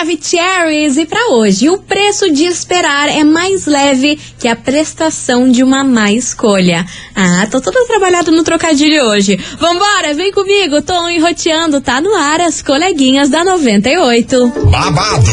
[0.00, 5.62] Maravicheries e para hoje, o preço de esperar é mais leve que a prestação de
[5.62, 6.86] uma má escolha.
[7.14, 9.38] Ah, tô toda trabalhada no trocadilho hoje.
[9.58, 14.48] Vambora, vem comigo, tô enroteando, tá no ar as coleguinhas da 98.
[14.70, 15.30] Babado,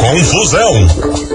[0.00, 1.21] confusão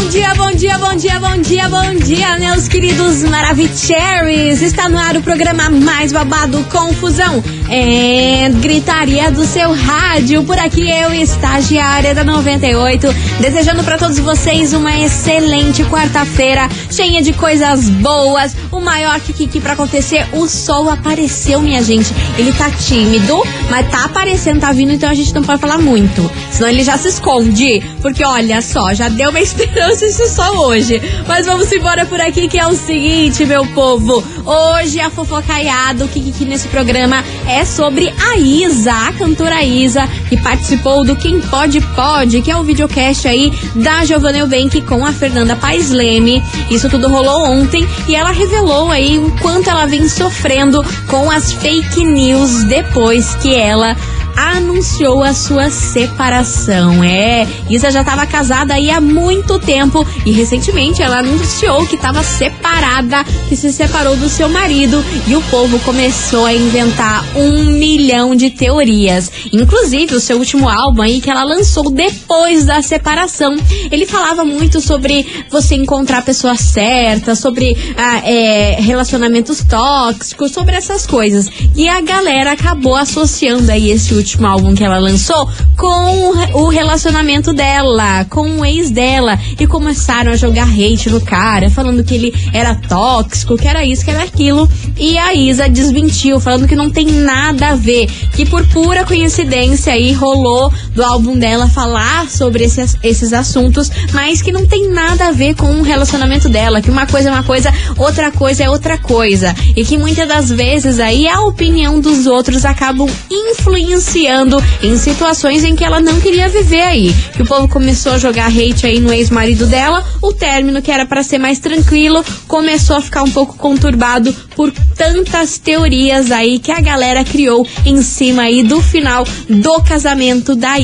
[0.00, 4.62] Bom dia, bom dia, bom dia, bom dia, bom dia, meus queridos Maravicheries.
[4.62, 10.42] Está no ar o programa mais babado Confusão é gritaria do seu rádio.
[10.42, 13.06] Por aqui eu, estagiária da 98,
[13.40, 18.56] desejando para todos vocês uma excelente quarta-feira, cheia de coisas boas.
[18.72, 22.12] O maior que que para acontecer, o sol apareceu, minha gente.
[22.36, 23.40] Ele tá tímido,
[23.70, 26.28] mas tá aparecendo, tá vindo, então a gente não pode falar muito.
[26.50, 27.80] Senão ele já se esconde.
[28.02, 31.00] Porque olha só, já deu uma esperança esse sol hoje.
[31.26, 34.24] Mas vamos embora por aqui que é o seguinte, meu povo.
[34.44, 39.62] Hoje a fofocaiada, o que, que nesse programa é é sobre a Isa, a cantora
[39.62, 44.80] Isa, que participou do Quem Pode Pode, que é o videocast aí da Giovanna Eubank
[44.82, 46.42] com a Fernanda Paes Leme.
[46.70, 51.52] Isso tudo rolou ontem e ela revelou aí o quanto ela vem sofrendo com as
[51.52, 53.94] fake news depois que ela
[54.40, 57.04] anunciou a sua separação.
[57.04, 62.22] É, Isa já estava casada aí há muito tempo e recentemente ela anunciou que estava
[62.22, 68.34] separada, que se separou do seu marido e o povo começou a inventar um milhão
[68.34, 69.30] de teorias.
[69.52, 73.54] Inclusive o seu último álbum aí que ela lançou depois da separação,
[73.90, 80.76] ele falava muito sobre você encontrar a pessoa certa, sobre ah, é, relacionamentos tóxicos, sobre
[80.76, 81.48] essas coisas.
[81.76, 87.52] E a galera acabou associando aí esse último álbum que ela lançou com o relacionamento
[87.52, 89.38] dela, com o ex dela.
[89.58, 94.04] E começaram a jogar hate no cara, falando que ele era tóxico, que era isso,
[94.04, 94.68] que era aquilo.
[94.96, 98.06] E a Isa desmentiu, falando que não tem nada a ver.
[98.32, 104.42] Que por pura coincidência aí rolou do álbum dela falar sobre esses, esses assuntos, mas
[104.42, 106.80] que não tem nada a ver com o relacionamento dela.
[106.80, 109.54] Que uma coisa é uma coisa, outra coisa é outra coisa.
[109.76, 115.74] E que muitas das vezes aí a opinião dos outros acabam influenciando em situações em
[115.74, 117.14] que ela não queria viver aí.
[117.34, 121.06] Que o povo começou a jogar hate aí no ex-marido dela, o término que era
[121.06, 126.72] para ser mais tranquilo começou a ficar um pouco conturbado por tantas teorias aí que
[126.72, 130.78] a galera criou em cima aí do final do casamento da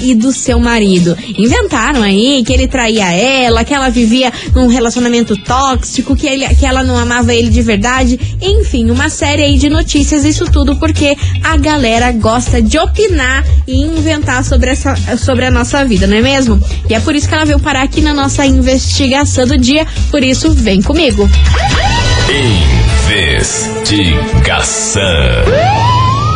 [0.00, 1.16] e do seu marido.
[1.36, 6.64] Inventaram aí que ele traía ela, que ela vivia num relacionamento tóxico, que, ele, que
[6.64, 8.18] ela não amava ele de verdade.
[8.40, 13.82] Enfim, uma série aí de notícias, isso tudo porque a galera gosta de opinar e
[13.82, 16.60] inventar sobre, essa, sobre a nossa vida, não é mesmo?
[16.88, 19.86] E é por isso que ela veio parar aqui na nossa investigação do dia.
[20.10, 21.28] Por isso, vem comigo.
[23.08, 25.02] Investigação.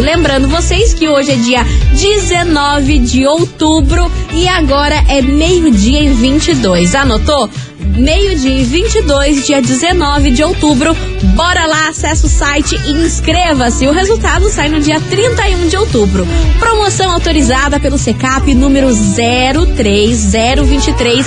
[0.00, 6.94] Lembrando vocês que hoje é dia 19 de outubro e agora é meio-dia e 22.
[6.94, 7.48] Anotou?
[7.96, 10.96] meio-dia e 22, dia 19 de outubro.
[11.34, 13.86] Bora lá, acessa o site e inscreva-se.
[13.86, 16.26] O resultado sai no dia 31 de outubro.
[16.58, 21.26] Promoção autorizada pelo SECAP número 03023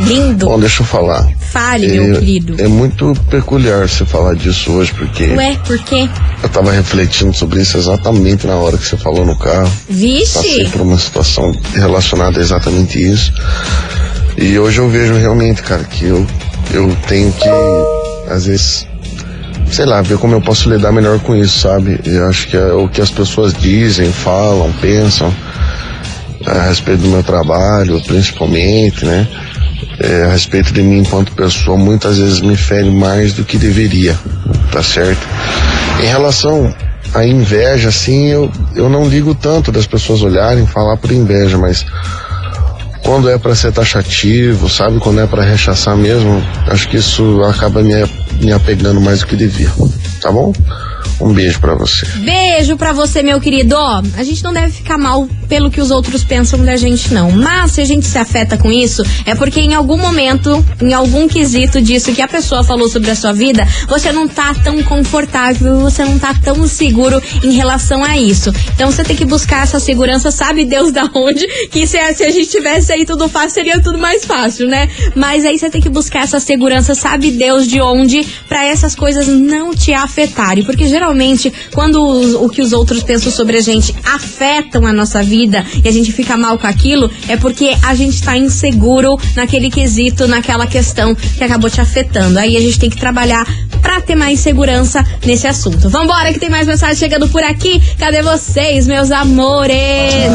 [0.00, 0.46] Lindo.
[0.46, 1.28] Bom, deixa eu falar.
[1.38, 2.56] Fale, meu querido.
[2.58, 6.08] É muito peculiar você falar disso hoje, porque Ué, por quê?
[6.42, 9.70] eu tava refletindo sobre isso exatamente na hora que você falou no carro.
[9.88, 10.64] Passei Vixe!
[10.72, 13.30] por uma situação relacionada a exatamente isso.
[14.38, 16.26] E hoje eu vejo realmente, cara, que eu,
[16.72, 17.48] eu tenho que,
[18.32, 18.86] às vezes,
[19.70, 22.00] sei lá, ver como eu posso lidar melhor com isso, sabe?
[22.04, 25.32] Eu acho que é o que as pessoas dizem, falam, pensam
[26.46, 29.26] a respeito do meu trabalho, principalmente, né?
[29.98, 34.18] É, a respeito de mim enquanto pessoa, muitas vezes me fere mais do que deveria,
[34.72, 35.26] tá certo?
[36.02, 36.74] Em relação
[37.14, 41.84] à inveja, assim, eu, eu não ligo tanto das pessoas olharem, falar por inveja, mas
[43.02, 44.98] quando é para ser taxativo, sabe?
[44.98, 47.94] Quando é para rechaçar mesmo, acho que isso acaba me,
[48.40, 49.70] me apegando mais do que devia,
[50.20, 50.52] tá bom?
[51.20, 52.06] Um beijo para você.
[52.16, 53.74] Beijo pra você, meu querido.
[53.76, 57.30] Ó, a gente não deve ficar mal pelo que os outros pensam da gente, não.
[57.30, 61.28] Mas se a gente se afeta com isso, é porque em algum momento, em algum
[61.28, 65.80] quesito disso que a pessoa falou sobre a sua vida, você não tá tão confortável,
[65.80, 68.50] você não tá tão seguro em relação a isso.
[68.74, 72.30] Então você tem que buscar essa segurança, sabe Deus da onde, que se, se a
[72.30, 74.88] gente tivesse aí tudo fácil, seria tudo mais fácil, né?
[75.14, 79.26] Mas aí você tem que buscar essa segurança, sabe Deus de onde, pra essas coisas
[79.28, 80.64] não te afetarem.
[80.64, 85.22] Porque geralmente, quando os- o que os outros pensam sobre a gente afetam a nossa
[85.22, 89.70] vida e a gente fica mal com aquilo, é porque a gente tá inseguro naquele
[89.70, 92.38] quesito, naquela questão que acabou te afetando.
[92.38, 93.46] Aí a gente tem que trabalhar
[93.82, 95.88] pra ter mais segurança nesse assunto.
[95.88, 97.80] Vambora que tem mais mensagem chegando por aqui.
[97.98, 99.74] Cadê vocês, meus amores?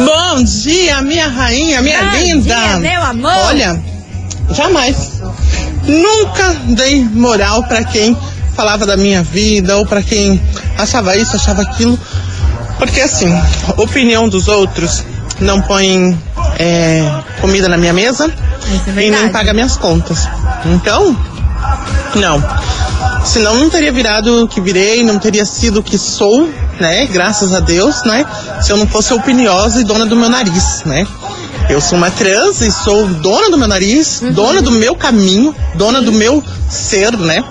[0.05, 2.55] Bom dia, minha rainha, minha Bom linda.
[2.55, 3.31] dia, meu amor.
[3.47, 3.81] Olha,
[4.51, 5.21] jamais.
[5.87, 8.17] Nunca dei moral pra quem
[8.55, 10.41] falava da minha vida ou pra quem
[10.77, 11.99] achava isso, achava aquilo.
[12.77, 13.33] Porque assim,
[13.77, 15.03] opinião dos outros
[15.39, 16.17] não põe
[16.57, 18.31] é, comida na minha mesa,
[18.95, 20.27] é e nem paga minhas contas.
[20.65, 21.15] Então,
[22.15, 22.43] não.
[23.23, 26.49] Senão não teria virado o que virei, não teria sido o que sou,
[26.79, 27.05] né?
[27.07, 28.25] Graças a Deus, né?
[28.61, 31.05] Se eu não fosse opiniosa e dona do meu nariz, né?
[31.69, 36.01] Eu sou uma trans e sou dona do meu nariz, dona do meu caminho, dona
[36.01, 37.43] do meu ser, né?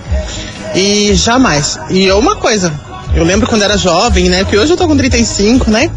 [0.73, 1.77] E jamais.
[1.89, 2.71] E é uma coisa,
[3.13, 4.45] eu lembro quando era jovem, né?
[4.45, 5.91] Que hoje eu tô com 35, né?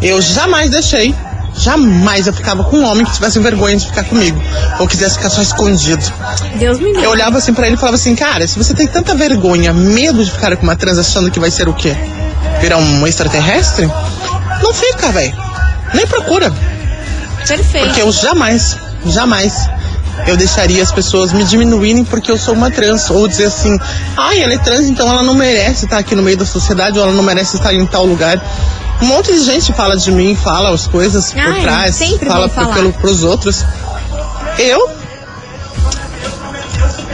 [0.00, 1.14] Eu jamais deixei,
[1.58, 4.40] jamais eu ficava com um homem que tivesse vergonha de ficar comigo.
[4.78, 6.04] Ou quisesse ficar só escondido.
[6.58, 7.02] Deus me livre.
[7.02, 10.24] Eu olhava assim pra ele e falava assim, cara, se você tem tanta vergonha, medo
[10.24, 11.96] de ficar com uma trans achando que vai ser o quê?
[12.60, 13.90] Virar um extraterrestre?
[14.62, 15.34] Não fica, velho.
[15.94, 16.52] Nem procura.
[17.46, 17.86] Perfeito.
[17.86, 18.76] Porque eu jamais,
[19.06, 19.68] jamais
[20.26, 23.10] eu deixaria as pessoas me diminuírem porque eu sou uma trans.
[23.10, 23.78] Ou dizer assim,
[24.16, 27.04] ai, ela é trans, então ela não merece estar aqui no meio da sociedade, ou
[27.04, 28.40] ela não merece estar em tal lugar.
[29.02, 32.48] Um monte de gente fala de mim, fala as coisas por Ai, trás, sempre fala
[32.48, 33.64] pelo, pros outros.
[34.58, 35.05] Eu?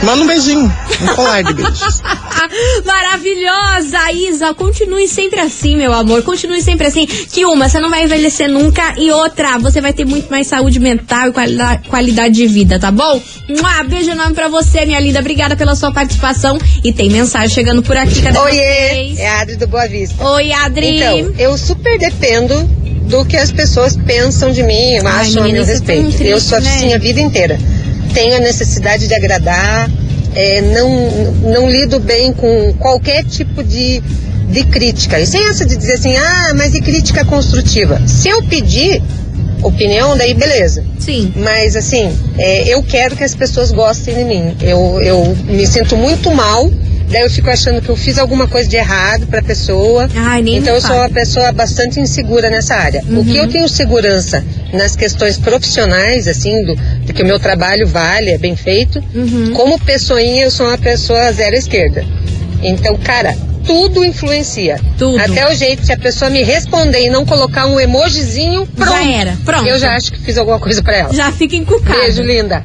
[0.03, 2.03] Manda um beijinho, um colar de beijos.
[2.85, 4.53] Maravilhosa, Isa.
[4.55, 6.23] Continue sempre assim, meu amor.
[6.23, 7.07] Continue sempre assim.
[7.07, 8.95] Que uma, você não vai envelhecer nunca.
[8.99, 12.91] E outra, você vai ter muito mais saúde mental e qualidade, qualidade de vida, tá
[12.91, 13.21] bom?
[13.49, 15.21] Mua, beijo enorme pra você, minha linda.
[15.21, 16.59] Obrigada pela sua participação.
[16.85, 18.23] E tem mensagem chegando por aqui.
[18.23, 19.19] Cadê Oiê, vocês?
[19.19, 20.25] é a Adri do Boa Vista.
[20.31, 20.97] Oi, Adri.
[20.97, 22.55] Então, eu super dependo
[23.09, 26.23] do que as pessoas pensam de mim, Ai, acham a menina, meu é tão respeito.
[26.23, 26.95] eu triste, sou assim né?
[26.95, 27.59] a vida inteira.
[28.15, 29.91] Tenho a necessidade de agradar,
[30.35, 30.91] é, não,
[31.53, 34.03] não lido bem com qualquer tipo de,
[34.51, 35.19] de crítica.
[35.21, 38.01] E sem essa de dizer assim, ah, mas e crítica construtiva?
[38.07, 39.03] Se eu pedir
[39.63, 40.85] opinião, daí beleza.
[40.99, 41.33] Sim.
[41.37, 44.57] Mas assim, é, eu quero que as pessoas gostem de mim.
[44.61, 46.71] Eu, eu me sinto muito mal,
[47.11, 50.09] daí eu fico achando que eu fiz alguma coisa de errado pra pessoa.
[50.17, 53.03] Ai, nem então eu sou uma pessoa bastante insegura nessa área.
[53.09, 53.25] O Uhum.
[53.25, 58.39] que eu tenho segurança nas questões profissionais, assim, do, que o meu trabalho vale, é
[58.39, 59.03] bem feito.
[59.15, 59.53] Uhum.
[59.53, 62.05] Como pessoinha, eu sou uma pessoa zero esquerda.
[62.63, 63.37] Então, cara,
[63.67, 64.81] tudo influencia.
[64.99, 65.21] Tudo.
[65.21, 68.93] Até o jeito de a pessoa me responder e não colocar um emojizinho, pronto.
[68.93, 69.39] Já era.
[69.45, 69.69] Pronto.
[69.69, 71.13] Eu já acho que fiz alguma coisa pra ela.
[71.13, 71.99] Já fica encucado.
[72.01, 72.65] Beijo, linda.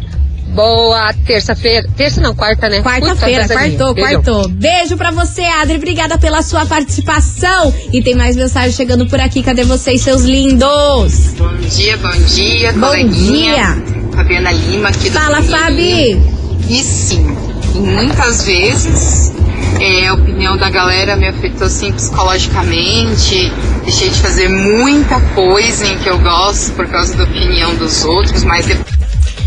[0.58, 1.88] Boa terça-feira.
[1.96, 2.82] Terça não, quarta, né?
[2.82, 3.78] Quarta-feira, atrasadinha.
[3.78, 4.48] quartou, quartou.
[4.50, 5.76] Beijo pra você, Adri.
[5.76, 7.72] Obrigada pela sua participação.
[7.94, 9.44] E tem mais mensagem chegando por aqui.
[9.44, 11.36] Cadê vocês, seus lindos?
[11.38, 13.54] Bom dia, bom dia, Bom coleguinha.
[13.54, 13.84] dia.
[14.16, 15.44] Fabiana Lima aqui do Fala.
[15.44, 16.20] Fabi.
[16.68, 17.38] E sim,
[17.76, 19.32] e muitas vezes
[19.80, 23.54] é, a opinião da galera me afetou assim psicologicamente.
[23.84, 28.44] Deixei de fazer muita coisa em que eu gosto por causa da opinião dos outros,
[28.44, 28.98] mas depois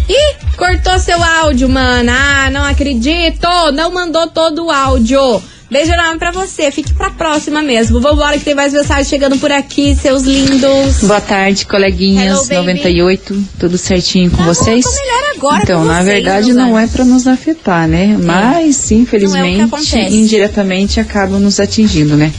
[0.09, 2.13] Ih, cortou seu áudio, mana.
[2.15, 3.49] Ah, não acredito.
[3.73, 5.43] Não mandou todo o áudio.
[5.71, 6.71] Beijo enorme pra você.
[6.71, 8.01] Fique pra próxima mesmo.
[8.01, 11.03] Vambora que tem mais mensagem chegando por aqui, seus lindos.
[11.05, 12.81] Boa tarde, coleguinhas Hello, baby.
[12.81, 14.85] 98, tudo certinho com Tá bom, vocês?
[14.85, 18.19] melhor agora então, na vocês, verdade não é para nos afetar, né?
[18.21, 20.15] Mas, infelizmente, acontece.
[20.15, 22.33] indiretamente acaba nos atingindo, né?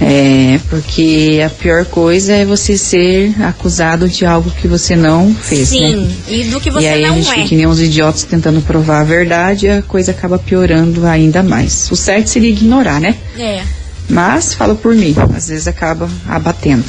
[0.00, 5.70] É, porque a pior coisa é você ser acusado de algo que você não fez,
[5.70, 6.14] Sim, né?
[6.28, 7.34] e do que e você aí a não gente é.
[7.34, 11.42] fica que nem uns idiotas tentando provar a verdade e a coisa acaba piorando ainda
[11.42, 11.90] mais.
[11.90, 13.16] O certo seria ignorar, né?
[13.38, 13.62] É.
[14.08, 16.84] Mas falo por mim, às vezes acaba abatendo.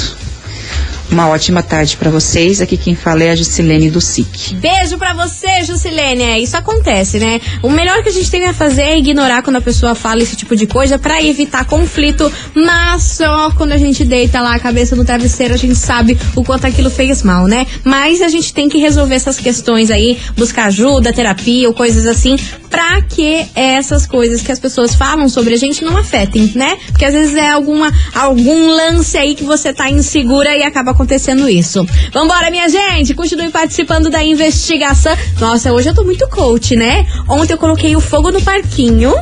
[1.10, 2.60] Uma ótima tarde pra vocês.
[2.60, 4.56] Aqui quem fala é a Juscelene do SIC.
[4.56, 6.24] Beijo pra você, Juscelene.
[6.24, 7.40] É, isso acontece, né?
[7.64, 10.36] O melhor que a gente tem a fazer é ignorar quando a pessoa fala esse
[10.36, 14.96] tipo de coisa pra evitar conflito, mas só quando a gente deita lá a cabeça
[14.96, 17.66] no travesseiro a gente sabe o quanto aquilo fez mal, né?
[17.84, 22.36] Mas a gente tem que resolver essas questões aí, buscar ajuda, terapia ou coisas assim,
[22.70, 26.78] pra que essas coisas que as pessoas falam sobre a gente não afetem, né?
[26.88, 31.48] Porque às vezes é alguma, algum lance aí que você tá insegura e acaba acontecendo
[31.48, 31.86] isso.
[32.12, 33.14] Vambora, minha gente!
[33.14, 35.16] Continue participando da investigação.
[35.40, 37.06] Nossa, hoje eu tô muito coach, né?
[37.30, 39.14] Ontem eu coloquei o fogo no parquinho.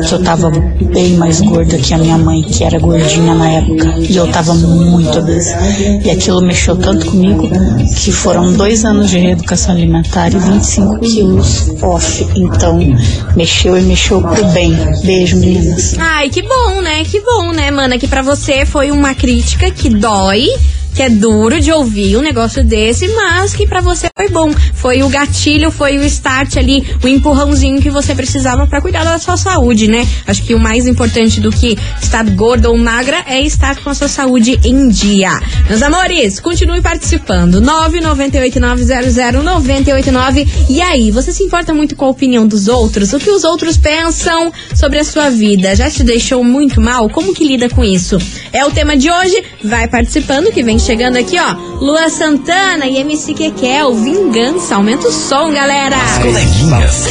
[0.08, 3.94] que eu tava bem mais gorda que a minha mãe, que era gordinha na época.
[3.98, 5.56] E eu tava muito obesa.
[6.04, 7.48] E aquilo mexeu tanto comigo
[7.96, 12.26] que foram dois anos de reeducação alimentar e 25 quilos off.
[12.36, 12.78] Então,
[13.36, 14.76] mexeu e mexeu pro bem.
[15.04, 15.96] Beijo, meninas.
[15.98, 17.04] Ai, que bom, né?
[17.04, 17.98] Que bom, né, mana?
[17.98, 20.46] Que pra você foi uma crítica que dói.
[20.94, 24.52] Que é duro de ouvir um negócio desse, mas que pra você foi bom.
[24.74, 29.18] Foi o gatilho, foi o start ali, o empurrãozinho que você precisava pra cuidar da
[29.18, 30.06] sua saúde, né?
[30.26, 33.94] Acho que o mais importante do que estar gorda ou magra é estar com a
[33.94, 35.30] sua saúde em dia.
[35.68, 37.60] Meus amores, continue participando.
[37.62, 40.48] 998900989.
[40.68, 43.12] E aí, você se importa muito com a opinião dos outros?
[43.12, 45.76] O que os outros pensam sobre a sua vida?
[45.76, 47.08] Já te deixou muito mal?
[47.08, 48.18] Como que lida com isso?
[48.52, 49.42] É o tema de hoje.
[49.64, 50.78] Vai participando que vem
[51.18, 51.54] aqui, ó.
[51.80, 54.74] Lua Santana e MC Kekel, Vingança.
[54.74, 55.96] Aumenta o som, galera.
[56.20, 57.06] Coleguinhas.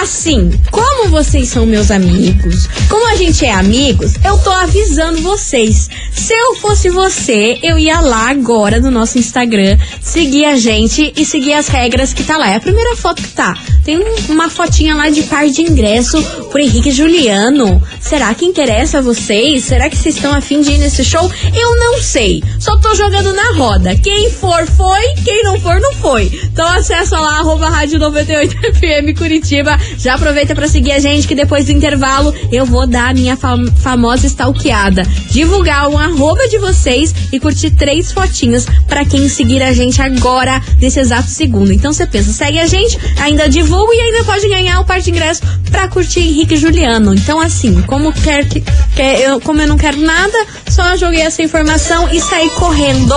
[0.00, 5.88] Assim, como vocês são meus amigos, como a gente é amigos, eu tô avisando vocês.
[6.12, 11.24] Se eu fosse você, eu ia lá agora no nosso Instagram, seguir a gente e
[11.24, 12.50] seguir as regras que tá lá.
[12.50, 13.56] É a primeira foto que tá.
[13.84, 16.20] Tem um- uma fotinha lá de par de ingresso
[16.50, 17.80] pro Henrique Juliano.
[18.00, 19.64] Será que interessa a vocês?
[19.64, 21.30] Será que vocês estão afim de ir nesse show?
[21.54, 22.42] Eu não sei.
[22.58, 23.94] Só tô jogando na roda.
[23.96, 25.02] Quem for, foi.
[25.24, 26.24] Quem não for, não foi.
[26.44, 29.78] Então acessa lá, arroba rádio 98FM Curitiba.
[29.98, 33.36] Já aproveita pra seguir a gente que depois do intervalo eu vou dar a minha
[33.36, 35.02] fam- famosa stalkeada.
[35.30, 40.60] Divulgar um arroba de vocês e curtir três fotinhas pra quem seguir a gente agora,
[40.80, 41.72] nesse exato segundo.
[41.72, 45.10] Então você pensa, segue a gente, ainda divulga e ainda pode ganhar o par de
[45.10, 47.14] ingresso pra curtir Henrique e Juliano.
[47.14, 48.62] Então assim, como quer que,
[48.94, 53.14] quer- eu, como eu não quero nada, só joguei essa informação e saí correndo.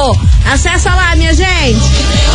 [0.51, 2.35] Acessa lá, minha gente.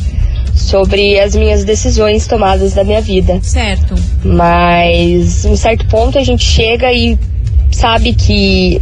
[0.59, 3.39] sobre as minhas decisões tomadas da minha vida.
[3.41, 3.95] Certo.
[4.23, 7.17] Mas, em certo ponto, a gente chega e
[7.71, 8.79] sabe que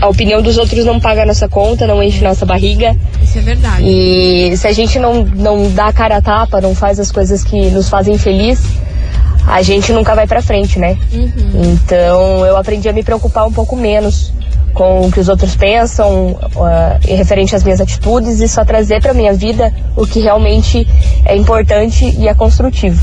[0.00, 2.96] a opinião dos outros não paga a nossa conta, não enche nossa barriga.
[3.22, 3.82] Isso é verdade.
[3.84, 7.42] E se a gente não, não dá a cara a tapa, não faz as coisas
[7.42, 8.60] que nos fazem feliz,
[9.46, 10.96] a gente nunca vai pra frente, né?
[11.54, 14.32] Então eu aprendi a me preocupar um pouco menos
[14.76, 19.14] com o que os outros pensam uh, referente às minhas atitudes e só trazer pra
[19.14, 20.86] minha vida o que realmente
[21.24, 23.00] é importante e é construtivo.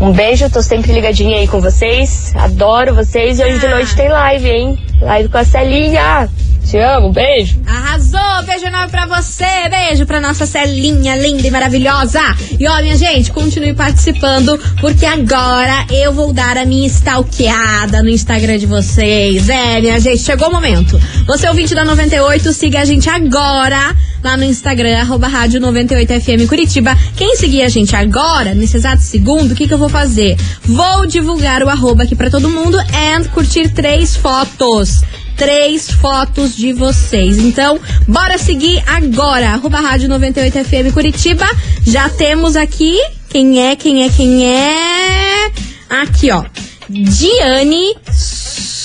[0.00, 4.08] Um beijo, tô sempre ligadinha aí com vocês, adoro vocês e hoje de noite tem
[4.08, 4.78] live, hein?
[5.02, 6.28] Live com a Celinha.
[6.64, 7.60] Te amo, beijo.
[7.66, 8.42] Arrasou!
[8.46, 9.44] Beijo enorme pra você!
[9.68, 12.20] Beijo pra nossa Celinha linda e maravilhosa!
[12.58, 18.08] E ó, minha gente, continue participando, porque agora eu vou dar a minha stalkeada no
[18.08, 19.48] Instagram de vocês.
[19.48, 20.98] É, minha gente, chegou o momento.
[21.26, 26.96] Você ouvinte da 98, siga a gente agora lá no Instagram, arroba rádio 98FM Curitiba.
[27.16, 30.36] Quem seguir a gente agora, nesse exato segundo, o que, que eu vou fazer?
[30.64, 35.02] Vou divulgar o arroba aqui pra todo mundo e curtir três fotos
[35.36, 37.38] três fotos de vocês.
[37.38, 39.50] Então, bora seguir agora.
[39.50, 41.46] Arroba Rádio 98FM Curitiba.
[41.86, 42.98] Já temos aqui.
[43.28, 45.50] Quem é, quem é, quem é?
[45.88, 46.44] Aqui, ó.
[46.88, 47.96] Diane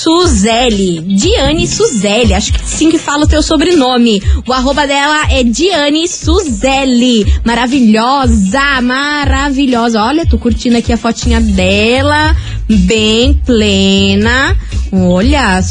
[0.07, 1.01] Suzelli.
[1.01, 2.33] Diane Suzelli.
[2.33, 4.23] Acho que assim que fala o teu sobrenome.
[4.47, 7.25] O arroba dela é Diane Suzelli.
[7.43, 10.01] Maravilhosa, maravilhosa.
[10.01, 12.35] Olha, tô curtindo aqui a fotinha dela.
[12.69, 14.55] Bem plena.
[14.93, 15.61] Olha,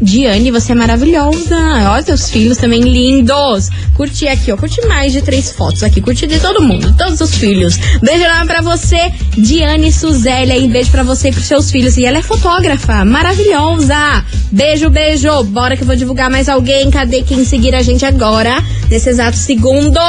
[0.00, 1.56] Diane, você é maravilhosa.
[1.90, 3.68] Olha, seus filhos também lindos.
[3.94, 4.56] Curti aqui, ó.
[4.56, 6.00] Curti mais de três fotos aqui.
[6.00, 7.76] Curti de todo mundo, todos os filhos.
[8.00, 10.56] Beijo enorme pra você, Diane Suzélia.
[10.56, 11.96] E beijo pra você e pros seus filhos.
[11.96, 14.24] E ela é fotógrafa, maravilhosa.
[14.52, 15.42] Beijo, beijo.
[15.44, 16.90] Bora que eu vou divulgar mais alguém.
[16.90, 18.62] Cadê quem seguir a gente agora?
[18.88, 20.00] Nesse exato segundo,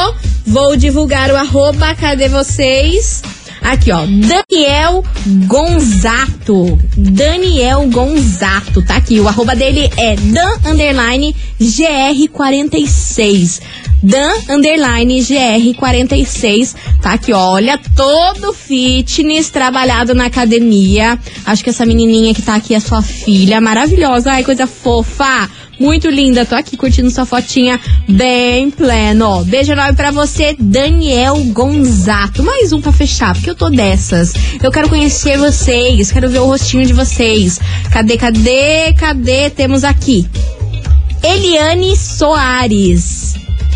[0.45, 1.95] vou divulgar o arroba.
[1.95, 3.21] Cadê vocês?
[3.61, 5.03] Aqui, ó, Daniel
[5.45, 6.79] Gonzato.
[6.95, 9.19] Daniel Gonzato, tá aqui.
[9.19, 13.61] O arroba dele é Dan Underline GR46.
[14.01, 16.75] Dan Underline GR46.
[17.01, 21.19] Tá aqui, ó, olha, todo fitness trabalhado na academia.
[21.45, 24.31] Acho que essa menininha que tá aqui é sua filha, maravilhosa.
[24.31, 25.49] Ai, coisa fofa.
[25.79, 29.45] Muito linda, tô aqui curtindo sua fotinha bem pleno.
[29.45, 32.43] Beijo enorme pra você, Daniel Gonzato.
[32.43, 34.33] Mais um pra fechar, porque eu tô dessas.
[34.61, 37.61] Eu quero conhecer vocês, quero ver o rostinho de vocês.
[37.93, 39.49] Cadê, cadê, cadê?
[39.49, 40.27] Temos aqui.
[41.23, 43.35] Eliane Soares.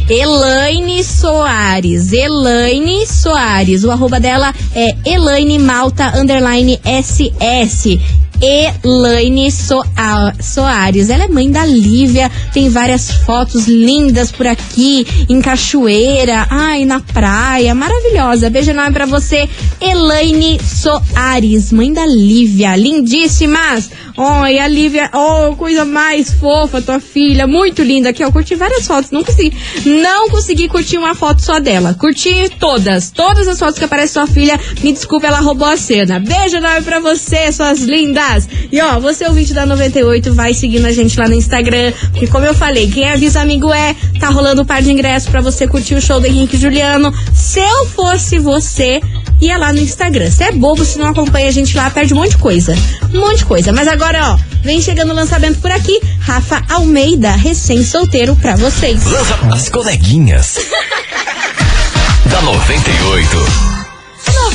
[0.10, 2.12] Elaine Soares.
[2.12, 3.86] Elaine Soares.
[3.86, 8.02] O arroba dela é Elaine Malta Underline SS.
[8.44, 11.10] Elaine Soares.
[11.10, 17.00] Ela é mãe da Lívia, tem várias fotos lindas por aqui, em cachoeira, ai, na
[17.00, 18.50] praia, maravilhosa.
[18.50, 19.48] Beijo enorme pra você,
[19.80, 23.90] Elaine Soares, mãe da Lívia, lindíssimas.
[24.16, 28.32] Oi, a Lívia, oh, coisa mais fofa, tua filha, muito linda aqui, ó.
[28.32, 31.96] Curti várias fotos, não consegui, não consegui curtir uma foto só dela.
[31.98, 34.60] Curti todas, todas as fotos que aparece sua filha.
[34.84, 36.20] Me desculpa, ela roubou a cena.
[36.20, 38.33] Beijo enorme pra você, suas lindas.
[38.72, 42.46] E ó, você ouvinte da 98, vai seguindo a gente lá no Instagram, porque como
[42.46, 45.96] eu falei, quem avisa amigo é, tá rolando um par de ingressos para você curtir
[45.96, 47.14] o show do Henrique Juliano.
[47.34, 49.02] Se eu fosse você,
[49.42, 50.30] ia lá no Instagram.
[50.32, 52.76] Se é bobo, se não acompanha a gente lá, perde um monte de coisa.
[53.14, 53.72] Um monte de coisa.
[53.72, 56.00] Mas agora, ó, vem chegando o lançamento por aqui.
[56.20, 59.06] Rafa Almeida, recém-solteiro pra vocês.
[59.06, 60.58] Lança as coleguinhas.
[62.30, 63.73] da 98.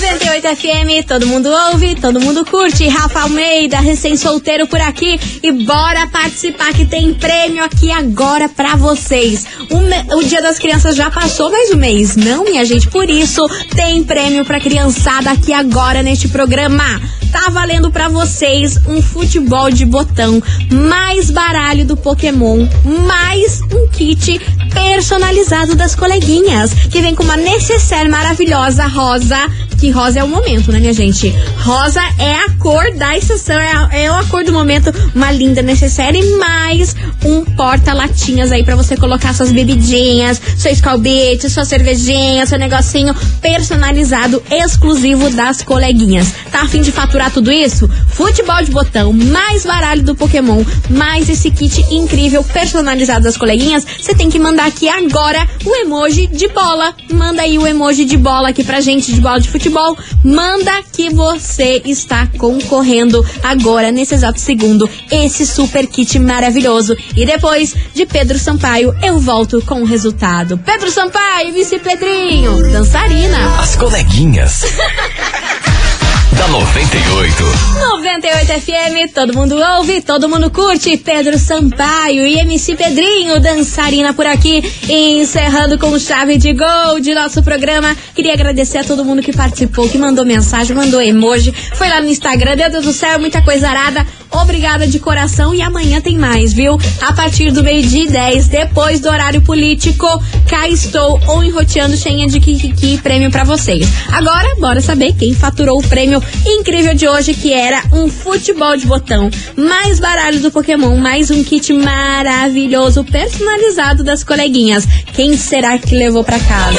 [0.00, 2.86] 98 FM, todo mundo ouve, todo mundo curte.
[2.86, 5.18] Rafa Almeida, recém-solteiro por aqui.
[5.42, 9.44] E bora participar que tem prêmio aqui agora pra vocês.
[9.68, 12.86] O, o Dia das Crianças já passou mais um mês, não, minha gente?
[12.86, 16.84] Por isso, tem prêmio pra criançada aqui agora neste programa.
[17.32, 24.40] Tá valendo pra vocês um futebol de botão, mais baralho do Pokémon, mais um kit
[24.72, 29.36] personalizado das coleguinhas, que vem com uma necessaire maravilhosa rosa
[29.78, 31.28] que rosa é o momento, né, minha gente?
[31.58, 34.92] Rosa é a cor da estação, é a, é a cor do momento.
[35.14, 41.48] Uma linda necessária e mais um porta-latinhas aí para você colocar suas bebidinhas, seu escalbete,
[41.50, 46.32] sua cervejinha, seu negocinho personalizado, exclusivo das coleguinhas.
[46.50, 47.88] Tá afim de faturar tudo isso?
[48.08, 53.86] Futebol de botão, mais baralho do Pokémon, mais esse kit incrível personalizado das coleguinhas.
[54.00, 56.94] Você tem que mandar aqui agora o emoji de bola.
[57.10, 60.82] Manda aí o emoji de bola aqui pra gente, de bola de futebol futebol, manda
[60.92, 66.96] que você está concorrendo agora, nesse exato segundo, esse super kit maravilhoso.
[67.16, 70.58] E depois de Pedro Sampaio, eu volto com o resultado.
[70.58, 73.60] Pedro Sampaio, vice Pedrinho, dançarina.
[73.60, 74.64] As coleguinhas.
[76.36, 77.44] da 98.
[77.78, 80.96] 98 FM, todo mundo ouve, todo mundo curte.
[80.96, 84.62] Pedro Sampaio e MC Pedrinho, dançarina por aqui.
[84.88, 87.96] encerrando com chave de gol de nosso programa.
[88.14, 92.08] Queria agradecer a todo mundo que participou, que mandou mensagem, mandou emoji, foi lá no
[92.08, 92.56] Instagram.
[92.56, 94.06] Meu Deus do céu, muita coisa arada.
[94.40, 96.78] Obrigada de coração e amanhã tem mais, viu?
[97.00, 100.06] A partir do meio-dia e 10, depois do horário político,
[100.48, 103.86] cá estou ou enroteando cheinha de Kikiki prêmio pra vocês.
[104.12, 108.86] Agora, bora saber quem faturou o prêmio incrível de hoje, que era um futebol de
[108.86, 114.86] botão, mais baralho do Pokémon, mais um kit maravilhoso personalizado das coleguinhas.
[115.12, 116.78] Quem será que levou pra casa?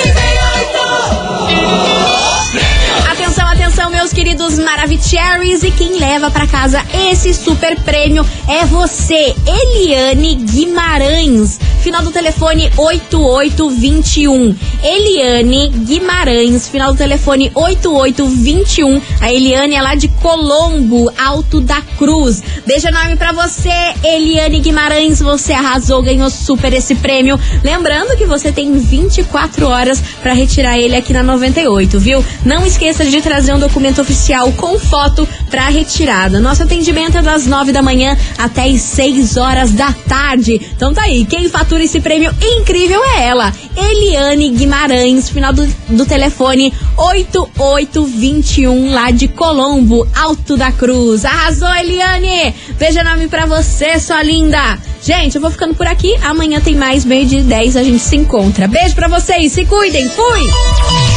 [4.09, 5.61] Meus queridos Maravicheries.
[5.61, 11.59] E quem leva pra casa esse super prêmio é você, Eliane Guimarães.
[11.81, 14.55] Final do telefone 8821.
[14.83, 19.01] Eliane Guimarães, final do telefone 8821.
[19.21, 22.41] A Eliane é lá de Colombo, Alto da Cruz.
[22.65, 23.69] Beijo enorme pra você,
[24.03, 25.19] Eliane Guimarães.
[25.19, 27.39] Você arrasou, ganhou super esse prêmio.
[27.63, 32.25] Lembrando que você tem 24 horas pra retirar ele aqui na 98, viu?
[32.43, 36.39] Não esqueça de trazer um documento oficial com foto pra retirada.
[36.39, 40.59] Nosso atendimento é das 9 da manhã até as 6 horas da tarde.
[40.75, 46.05] Então tá aí, quem fatura esse prêmio incrível é ela, Eliane Guimarães, final do, do
[46.05, 51.25] telefone 8821 lá de Colombo, Alto da Cruz.
[51.25, 52.53] Arrasou, Eliane!
[52.77, 54.79] Beijo enorme pra você, sua linda!
[55.01, 56.15] Gente, eu vou ficando por aqui.
[56.23, 58.67] Amanhã tem mais, meio de 10, a gente se encontra.
[58.67, 61.08] Beijo pra vocês, se cuidem, fui!